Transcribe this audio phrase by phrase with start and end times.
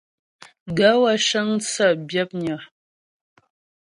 [0.77, 2.69] Gaə̂ wə́ cə́ŋ tsə́ byə̌pnƴə́ hə́?